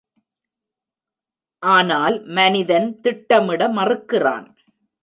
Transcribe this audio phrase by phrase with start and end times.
[1.63, 4.47] ஆனால் மனிதன் திட்டமிட மறுக்கிறான்.